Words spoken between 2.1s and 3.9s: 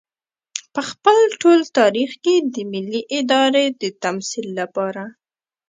کې د ملي ارادې د